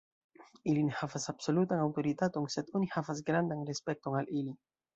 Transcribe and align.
Ili 0.71 0.85
ne 0.85 0.95
havas 1.01 1.27
absolutan 1.33 1.81
aŭtoritaton, 1.83 2.47
sed 2.55 2.73
oni 2.81 2.89
havas 2.97 3.23
grandan 3.31 3.65
respekton 3.71 4.19
al 4.23 4.37
ili. 4.43 4.57